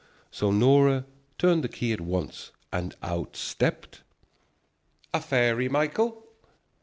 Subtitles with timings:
[0.31, 1.05] So Nora
[1.37, 4.01] turned the key at once, and out stepped"
[5.13, 6.25] "A fairy, Michael?"